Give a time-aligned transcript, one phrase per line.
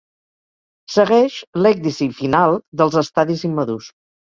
[0.93, 3.95] Segueix l'ècdisi final dels estadis immadurs.